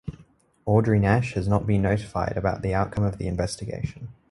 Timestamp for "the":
2.63-2.73, 3.19-3.27